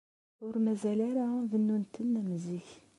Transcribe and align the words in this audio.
Ur 0.45 0.55
mazal 0.65 0.99
ara 1.09 1.25
bennun-tent 1.51 2.15
am 2.19 2.29
zik. 2.45 2.69